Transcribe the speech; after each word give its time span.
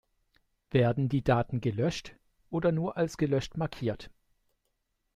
Werden 0.71 1.09
die 1.09 1.23
Daten 1.23 1.61
gelöscht 1.61 2.15
oder 2.49 2.71
nur 2.71 2.97
als 2.97 3.17
gelöscht 3.17 3.55
markiert? 3.55 4.09